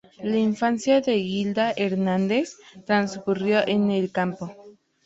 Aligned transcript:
La 0.23 0.37
infancia 0.37 0.99
de 0.99 1.13
Gilda 1.19 1.73
Hernández 1.77 2.55
transcurrió 2.87 3.59
en 3.67 3.91
el 3.91 4.11
campo. 4.11 4.51